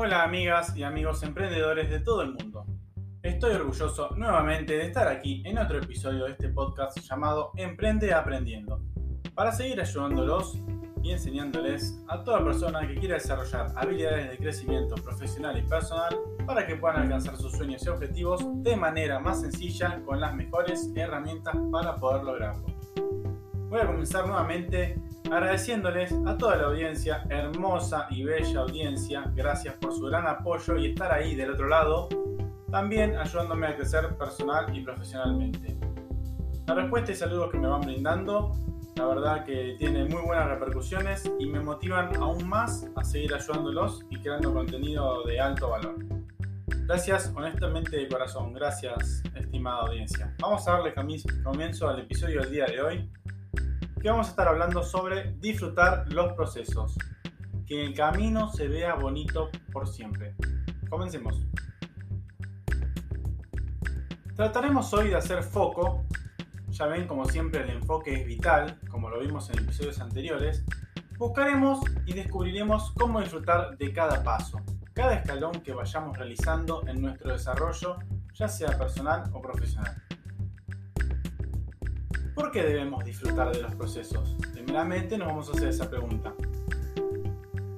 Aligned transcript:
Hola 0.00 0.22
amigas 0.22 0.76
y 0.76 0.84
amigos 0.84 1.24
emprendedores 1.24 1.90
de 1.90 1.98
todo 1.98 2.22
el 2.22 2.32
mundo. 2.32 2.64
Estoy 3.20 3.56
orgulloso 3.56 4.10
nuevamente 4.14 4.74
de 4.74 4.84
estar 4.84 5.08
aquí 5.08 5.42
en 5.44 5.58
otro 5.58 5.78
episodio 5.78 6.26
de 6.26 6.30
este 6.30 6.50
podcast 6.50 7.00
llamado 7.00 7.50
Emprende 7.56 8.14
Aprendiendo, 8.14 8.80
para 9.34 9.50
seguir 9.50 9.80
ayudándolos 9.80 10.56
y 11.02 11.10
enseñándoles 11.10 12.00
a 12.06 12.22
toda 12.22 12.44
persona 12.44 12.86
que 12.86 12.94
quiera 12.94 13.16
desarrollar 13.16 13.72
habilidades 13.74 14.30
de 14.30 14.38
crecimiento 14.38 14.94
profesional 14.94 15.58
y 15.58 15.62
personal 15.62 16.16
para 16.46 16.64
que 16.64 16.76
puedan 16.76 17.02
alcanzar 17.02 17.36
sus 17.36 17.50
sueños 17.50 17.84
y 17.84 17.88
objetivos 17.88 18.40
de 18.62 18.76
manera 18.76 19.18
más 19.18 19.40
sencilla 19.40 20.00
con 20.06 20.20
las 20.20 20.32
mejores 20.32 20.92
herramientas 20.94 21.56
para 21.72 21.96
poder 21.96 22.22
lograrlo. 22.22 22.77
Voy 23.68 23.80
a 23.80 23.86
comenzar 23.86 24.26
nuevamente 24.26 24.98
agradeciéndoles 25.30 26.14
a 26.26 26.38
toda 26.38 26.56
la 26.56 26.64
audiencia, 26.68 27.24
hermosa 27.28 28.06
y 28.08 28.24
bella 28.24 28.60
audiencia, 28.60 29.30
gracias 29.34 29.74
por 29.74 29.92
su 29.92 30.06
gran 30.06 30.26
apoyo 30.26 30.78
y 30.78 30.86
estar 30.86 31.12
ahí 31.12 31.34
del 31.34 31.50
otro 31.50 31.68
lado, 31.68 32.08
también 32.70 33.14
ayudándome 33.18 33.66
a 33.66 33.76
crecer 33.76 34.16
personal 34.16 34.74
y 34.74 34.80
profesionalmente. 34.80 35.76
La 36.66 36.76
respuesta 36.76 37.12
y 37.12 37.14
saludos 37.14 37.50
que 37.50 37.58
me 37.58 37.68
van 37.68 37.82
brindando, 37.82 38.52
la 38.96 39.04
verdad 39.04 39.44
que 39.44 39.76
tiene 39.78 40.06
muy 40.06 40.22
buenas 40.22 40.48
repercusiones 40.48 41.30
y 41.38 41.44
me 41.44 41.60
motivan 41.60 42.16
aún 42.16 42.48
más 42.48 42.86
a 42.96 43.04
seguir 43.04 43.34
ayudándolos 43.34 44.06
y 44.08 44.18
creando 44.18 44.54
contenido 44.54 45.24
de 45.24 45.40
alto 45.40 45.68
valor. 45.68 45.96
Gracias 46.86 47.30
honestamente 47.36 47.98
de 47.98 48.08
corazón, 48.08 48.54
gracias 48.54 49.22
estimada 49.34 49.82
audiencia. 49.82 50.34
Vamos 50.40 50.66
a 50.66 50.72
darle 50.72 50.94
comienzo 51.44 51.86
al 51.86 52.00
episodio 52.00 52.40
del 52.40 52.50
día 52.50 52.64
de 52.64 52.80
hoy 52.80 53.10
que 54.00 54.10
vamos 54.10 54.28
a 54.28 54.30
estar 54.30 54.48
hablando 54.48 54.82
sobre 54.82 55.32
disfrutar 55.38 56.10
los 56.12 56.32
procesos. 56.34 56.96
Que 57.66 57.84
el 57.84 57.94
camino 57.94 58.50
se 58.52 58.68
vea 58.68 58.94
bonito 58.94 59.50
por 59.72 59.88
siempre. 59.88 60.34
Comencemos. 60.88 61.42
Trataremos 64.36 64.92
hoy 64.94 65.08
de 65.08 65.16
hacer 65.16 65.42
foco. 65.42 66.04
Ya 66.68 66.86
ven, 66.86 67.06
como 67.06 67.24
siempre, 67.24 67.62
el 67.62 67.70
enfoque 67.70 68.20
es 68.20 68.26
vital, 68.26 68.78
como 68.88 69.10
lo 69.10 69.18
vimos 69.18 69.50
en 69.50 69.58
episodios 69.58 70.00
anteriores. 70.00 70.64
Buscaremos 71.18 71.80
y 72.06 72.12
descubriremos 72.12 72.92
cómo 72.92 73.20
disfrutar 73.20 73.76
de 73.76 73.92
cada 73.92 74.22
paso, 74.22 74.60
cada 74.94 75.14
escalón 75.14 75.60
que 75.62 75.72
vayamos 75.72 76.16
realizando 76.16 76.86
en 76.86 77.02
nuestro 77.02 77.32
desarrollo, 77.32 77.96
ya 78.34 78.46
sea 78.46 78.78
personal 78.78 79.24
o 79.32 79.42
profesional. 79.42 80.07
¿Por 82.38 82.52
qué 82.52 82.62
debemos 82.62 83.04
disfrutar 83.04 83.50
de 83.52 83.60
los 83.60 83.74
procesos? 83.74 84.36
Primeramente 84.52 85.18
nos 85.18 85.26
vamos 85.26 85.48
a 85.48 85.52
hacer 85.54 85.70
esa 85.70 85.90
pregunta. 85.90 86.32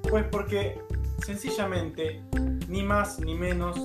Pues 0.03 0.26
porque 0.31 0.78
sencillamente 1.25 2.22
ni 2.69 2.82
más 2.82 3.21
ni 3.21 3.34
menos 3.34 3.81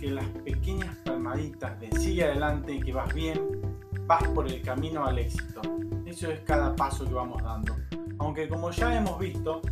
que 0.00 0.10
las 0.10 0.26
pequeñas 0.44 0.96
palmaditas 1.04 1.78
de 1.78 1.92
sigue 1.92 2.24
adelante 2.24 2.74
y 2.74 2.80
que 2.80 2.92
vas 2.92 3.14
bien, 3.14 3.40
vas 4.04 4.26
por 4.30 4.48
el 4.48 4.60
camino 4.62 5.06
al 5.06 5.20
éxito. 5.20 5.60
Eso 6.06 6.28
es 6.32 6.40
cada 6.40 6.74
paso 6.74 7.04
que 7.04 7.14
vamos 7.14 7.40
dando. 7.44 7.76
Aunque 8.18 8.48
como 8.48 8.72
ya 8.72 8.92
hemos 8.96 9.16
visto, 9.20 9.62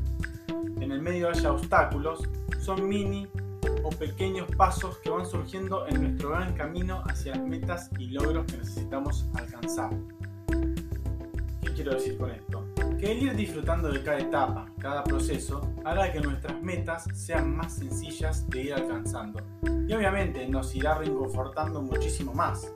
en 0.81 0.93
el 0.93 1.03
medio 1.03 1.31
haya 1.31 1.51
obstáculos, 1.51 2.29
son 2.61 2.89
mini 2.89 3.27
o 3.83 3.91
pequeños 3.91 4.49
pasos 4.57 4.99
que 4.99 5.11
van 5.11 5.27
surgiendo 5.27 5.87
en 5.87 6.03
nuestro 6.03 6.31
gran 6.31 6.55
camino 6.55 7.03
hacia 7.09 7.35
las 7.35 7.47
metas 7.47 7.91
y 7.99 8.09
logros 8.09 8.47
que 8.47 8.59
necesitamos 8.59 9.27
alcanzar. 9.35 9.91
¿Qué 11.63 11.73
quiero 11.75 11.95
decir 11.95 12.17
con 12.19 12.31
esto? 12.31 12.65
Que 12.99 13.13
el 13.13 13.23
ir 13.23 13.37
disfrutando 13.37 13.91
de 13.91 14.03
cada 14.03 14.19
etapa, 14.19 14.67
cada 14.79 15.05
proceso, 15.05 15.73
hará 15.85 16.13
que 16.13 16.21
nuestras 16.21 16.61
metas 16.63 17.05
sean 17.15 17.57
más 17.57 17.75
sencillas 17.75 18.49
de 18.49 18.63
ir 18.63 18.75
alcanzando. 18.75 19.41
Y 19.87 19.93
obviamente 19.93 20.47
nos 20.49 20.75
irá 20.75 20.95
reconfortando 20.95 21.83
muchísimo 21.83 22.33
más. 22.35 22.71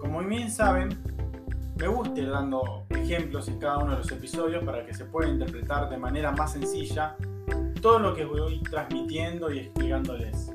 Como 0.00 0.20
bien 0.20 0.50
saben, 0.50 0.98
me 1.76 1.88
gusta 1.88 2.20
ir 2.20 2.30
dando 2.30 2.86
ejemplos 2.90 3.48
en 3.48 3.58
cada 3.58 3.78
uno 3.78 3.92
de 3.92 3.98
los 3.98 4.12
episodios 4.12 4.62
para 4.64 4.84
que 4.86 4.94
se 4.94 5.04
pueda 5.04 5.28
interpretar 5.28 5.88
de 5.88 5.96
manera 5.96 6.30
más 6.32 6.52
sencilla 6.52 7.16
todo 7.82 7.98
lo 7.98 8.14
que 8.14 8.24
voy 8.24 8.62
transmitiendo 8.62 9.52
y 9.52 9.58
explicándoles. 9.58 10.52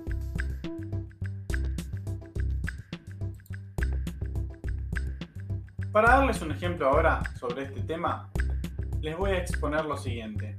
Para 5.91 6.11
darles 6.11 6.41
un 6.41 6.51
ejemplo 6.51 6.87
ahora 6.87 7.21
sobre 7.37 7.63
este 7.63 7.81
tema, 7.81 8.29
les 9.01 9.17
voy 9.17 9.31
a 9.31 9.39
exponer 9.39 9.83
lo 9.83 9.97
siguiente. 9.97 10.57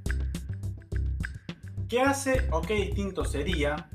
¿Qué 1.87 2.01
hace 2.01 2.47
o 2.51 2.61
qué 2.61 2.75
distinto 2.75 3.25
sería 3.25 3.89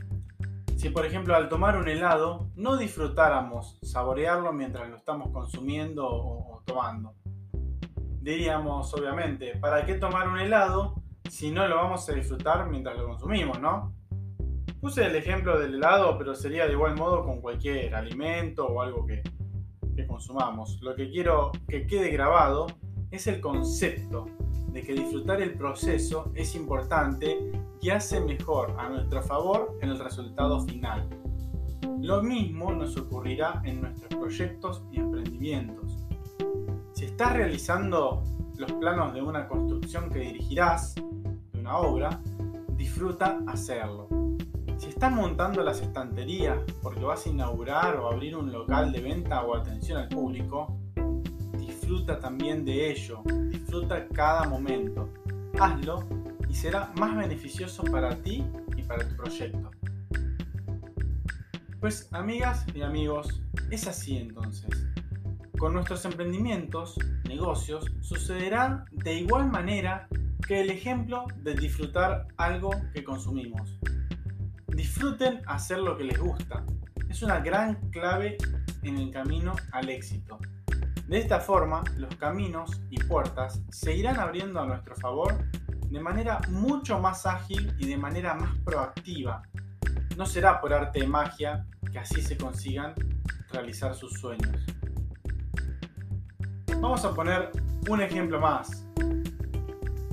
si, 0.76 0.90
por 0.90 1.06
ejemplo, 1.06 1.36
al 1.36 1.48
tomar 1.48 1.76
un 1.76 1.88
helado 1.88 2.50
no 2.56 2.76
disfrutáramos 2.76 3.78
saborearlo 3.82 4.52
mientras 4.52 4.90
lo 4.90 4.96
estamos 4.96 5.30
consumiendo 5.30 6.06
o, 6.06 6.60
tomando? 6.64 7.14
Diríamos, 8.20 8.92
obviamente, 8.94 9.56
¿para 9.60 9.86
qué 9.86 9.94
tomar 9.94 10.28
un 10.28 10.40
helado 10.40 11.03
si 11.34 11.50
no 11.50 11.66
lo 11.66 11.74
vamos 11.74 12.08
a 12.08 12.12
disfrutar 12.12 12.70
mientras 12.70 12.96
lo 12.96 13.08
consumimos, 13.08 13.60
¿no? 13.60 13.92
Puse 14.80 15.04
el 15.04 15.16
ejemplo 15.16 15.58
del 15.58 15.74
helado, 15.74 16.16
pero 16.16 16.32
sería 16.32 16.64
de 16.64 16.74
igual 16.74 16.94
modo 16.94 17.24
con 17.24 17.40
cualquier 17.40 17.92
alimento 17.92 18.64
o 18.68 18.80
algo 18.80 19.04
que, 19.04 19.20
que 19.96 20.06
consumamos. 20.06 20.80
Lo 20.80 20.94
que 20.94 21.10
quiero 21.10 21.50
que 21.66 21.88
quede 21.88 22.10
grabado 22.10 22.68
es 23.10 23.26
el 23.26 23.40
concepto 23.40 24.26
de 24.68 24.82
que 24.82 24.92
disfrutar 24.92 25.42
el 25.42 25.54
proceso 25.54 26.30
es 26.36 26.54
importante 26.54 27.50
y 27.80 27.90
hace 27.90 28.20
mejor 28.20 28.76
a 28.78 28.88
nuestro 28.88 29.20
favor 29.20 29.76
en 29.82 29.88
el 29.88 29.98
resultado 29.98 30.60
final. 30.60 31.08
Lo 32.00 32.22
mismo 32.22 32.72
nos 32.72 32.96
ocurrirá 32.96 33.60
en 33.64 33.80
nuestros 33.80 34.14
proyectos 34.14 34.84
y 34.92 35.00
emprendimientos. 35.00 36.06
Si 36.92 37.06
estás 37.06 37.32
realizando 37.32 38.22
los 38.56 38.70
planos 38.74 39.12
de 39.14 39.20
una 39.20 39.48
construcción 39.48 40.10
que 40.10 40.20
dirigirás, 40.20 40.94
una 41.64 41.78
obra, 41.78 42.20
disfruta 42.76 43.40
hacerlo. 43.46 44.06
Si 44.76 44.90
estás 44.90 45.10
montando 45.10 45.62
las 45.62 45.80
estanterías 45.80 46.58
porque 46.82 47.02
vas 47.02 47.24
a 47.24 47.30
inaugurar 47.30 47.96
o 47.96 48.06
abrir 48.06 48.36
un 48.36 48.52
local 48.52 48.92
de 48.92 49.00
venta 49.00 49.42
o 49.42 49.56
atención 49.56 49.96
al 49.96 50.10
público, 50.10 50.76
disfruta 51.56 52.20
también 52.20 52.66
de 52.66 52.90
ello, 52.90 53.22
disfruta 53.48 54.06
cada 54.08 54.46
momento. 54.46 55.08
Hazlo 55.58 56.04
y 56.50 56.54
será 56.54 56.92
más 56.98 57.16
beneficioso 57.16 57.82
para 57.84 58.14
ti 58.14 58.44
y 58.76 58.82
para 58.82 59.08
tu 59.08 59.16
proyecto. 59.16 59.70
Pues 61.80 62.10
amigas 62.12 62.66
y 62.74 62.82
amigos, 62.82 63.40
es 63.70 63.88
así 63.88 64.18
entonces. 64.18 64.86
Con 65.58 65.72
nuestros 65.72 66.04
emprendimientos, 66.04 66.98
negocios, 67.26 67.90
sucederá 68.02 68.84
de 68.92 69.14
igual 69.14 69.50
manera 69.50 70.08
que 70.46 70.60
el 70.60 70.70
ejemplo 70.70 71.26
de 71.36 71.54
disfrutar 71.54 72.28
algo 72.36 72.70
que 72.92 73.02
consumimos. 73.02 73.78
Disfruten 74.68 75.40
hacer 75.46 75.78
lo 75.78 75.96
que 75.96 76.04
les 76.04 76.18
gusta. 76.18 76.64
Es 77.08 77.22
una 77.22 77.40
gran 77.40 77.90
clave 77.90 78.36
en 78.82 78.98
el 78.98 79.10
camino 79.10 79.54
al 79.72 79.88
éxito. 79.88 80.38
De 81.06 81.18
esta 81.18 81.40
forma, 81.40 81.82
los 81.96 82.14
caminos 82.16 82.82
y 82.90 82.96
puertas 82.96 83.62
se 83.70 83.94
irán 83.94 84.18
abriendo 84.18 84.60
a 84.60 84.66
nuestro 84.66 84.96
favor 84.96 85.34
de 85.90 86.00
manera 86.00 86.40
mucho 86.48 86.98
más 86.98 87.24
ágil 87.24 87.74
y 87.78 87.86
de 87.86 87.96
manera 87.96 88.34
más 88.34 88.56
proactiva. 88.64 89.42
No 90.16 90.26
será 90.26 90.60
por 90.60 90.72
arte 90.72 91.00
de 91.00 91.06
magia 91.06 91.66
que 91.92 91.98
así 91.98 92.20
se 92.20 92.36
consigan 92.36 92.94
realizar 93.52 93.94
sus 93.94 94.14
sueños. 94.14 94.64
Vamos 96.80 97.04
a 97.04 97.14
poner 97.14 97.50
un 97.88 98.00
ejemplo 98.02 98.40
más. 98.40 98.84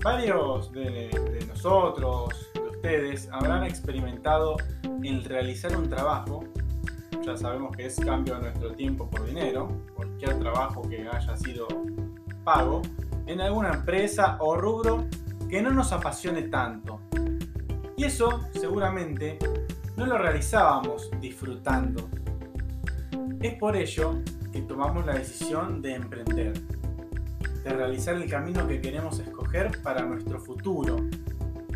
Varios 0.04 0.72
de, 0.72 1.12
nosotros, 1.48 2.50
de 2.56 2.70
ustedes, 2.70 3.30
habrán 3.32 3.64
experimentado 3.66 4.58
el 5.04 5.24
realizar 5.24 5.78
un 5.78 5.88
trabajo. 5.90 6.44
Ya 7.24 7.38
sabemos 7.38 7.78
que 7.78 7.86
es 7.86 8.00
cambio 8.00 8.34
de 8.36 8.42
nuestro 8.42 8.74
tiempo 8.74 9.08
por 9.08 9.24
dinero, 9.28 9.68
cualquier 9.94 10.40
trabajo 10.40 10.82
que 10.90 11.08
haya 11.08 11.38
sido 11.38 11.68
pago, 12.44 12.82
en 13.28 13.42
alguna 13.42 13.74
empresa 13.74 14.38
o 14.40 14.58
rubro 14.58 15.06
que 15.48 15.62
no 15.62 15.70
nos 15.70 15.92
apasione 15.92 16.44
tanto. 16.44 17.00
Y 17.96 18.06
eso 18.06 18.42
seguramente 18.54 19.38
no 19.98 20.08
lo 20.08 20.18
realizábamos 20.18 21.12
disfrutando. 21.20 22.10
Es 23.40 23.54
por 23.54 23.76
ello 23.76 24.20
que 24.52 24.62
tomamos 24.62 25.06
la 25.06 25.14
decisión 25.14 25.80
de 25.80 25.94
emprender 25.94 26.54
de 27.64 27.70
realizar 27.72 28.16
el 28.16 28.30
camino 28.30 28.68
que 28.68 28.82
queremos 28.82 29.20
escoger 29.20 29.82
para 29.82 30.06
nuestro 30.06 30.40
futuro. 30.40 30.98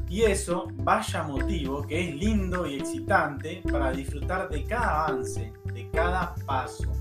Y 0.07 0.21
eso, 0.21 0.67
vaya 0.75 1.23
motivo 1.23 1.85
que 1.85 2.09
es 2.09 2.15
lindo 2.15 2.67
y 2.67 2.75
excitante 2.75 3.61
para 3.71 3.91
disfrutar 3.91 4.49
de 4.49 4.63
cada 4.63 5.05
avance, 5.05 5.51
de 5.73 5.89
cada 5.89 6.35
paso. 6.45 6.91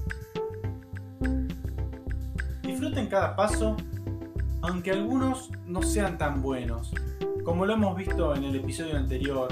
Disfruten 2.63 3.07
cada 3.07 3.37
paso, 3.37 3.77
aunque 4.63 4.91
algunos 4.91 5.51
no 5.67 5.83
sean 5.83 6.17
tan 6.17 6.43
buenos, 6.43 6.93
como 7.45 7.67
lo 7.67 7.75
hemos 7.75 7.97
visto 7.97 8.35
en 8.35 8.45
el 8.45 8.57
episodio 8.57 8.97
anterior, 8.97 9.49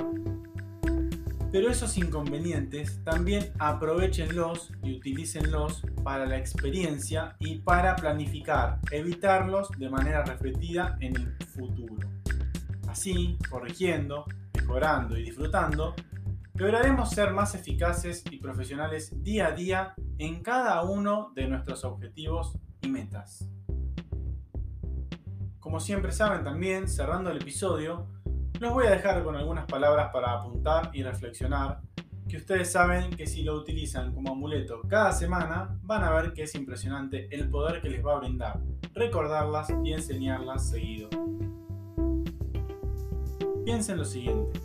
pero 1.53 1.69
esos 1.69 1.99
inconvenientes 1.99 3.05
también 3.05 3.53
aprovechenlos 3.59 4.73
y 4.83 4.97
utilícenlos 4.97 5.83
para 6.03 6.25
la 6.25 6.39
experiencia 6.39 7.37
y 7.39 7.59
para 7.59 7.95
planificar, 7.95 8.79
evitarlos 8.91 9.69
de 9.77 9.91
manera 9.91 10.25
repetida 10.25 10.97
en 11.01 11.15
el 11.15 11.37
futuro. 11.49 12.09
Así, 12.89 13.37
corrigiendo, 13.51 14.25
mejorando 14.55 15.19
y 15.19 15.25
disfrutando, 15.25 15.95
lograremos 16.55 17.11
ser 17.11 17.33
más 17.33 17.55
eficaces 17.55 18.25
y 18.31 18.39
profesionales 18.39 19.23
día 19.23 19.49
a 19.49 19.53
día 19.53 19.95
en 20.17 20.43
cada 20.43 20.83
uno 20.83 21.33
de 21.35 21.49
nuestros 21.49 21.85
objetivos 21.85 22.57
y 22.81 22.89
metas. 22.89 23.47
Como 25.61 25.81
siempre 25.81 26.13
saben 26.13 26.45
también, 26.45 26.89
cerrando 26.89 27.31
el 27.31 27.43
episodio, 27.43 28.09
los 28.63 28.75
voy 28.75 28.87
a 28.87 28.91
dejar 28.91 29.25
con 29.25 29.35
algunas 29.35 29.67
palabras 29.67 30.11
para 30.13 30.35
apuntar 30.35 30.91
y 30.93 31.03
reflexionar, 31.03 31.81
que 32.29 32.37
ustedes 32.37 32.71
saben 32.71 33.11
que 33.11 33.27
si 33.27 33.43
lo 33.43 33.57
utilizan 33.57 34.15
como 34.15 34.31
amuleto 34.31 34.83
cada 34.89 35.11
semana, 35.11 35.77
van 35.83 36.05
a 36.05 36.13
ver 36.13 36.33
que 36.33 36.45
es 36.45 36.55
impresionante 36.55 37.27
el 37.33 37.51
poder 37.51 37.83
que 37.83 37.91
les 37.91 38.07
va 38.07 38.15
a 38.15 38.21
brindar, 38.21 38.61
recordarlas 38.95 39.69
y 39.83 39.93
enseñarlas 39.93 40.71
seguido. 40.71 41.09
Piensen 43.65 43.99
lo 43.99 44.05
siguiente. 44.05 44.61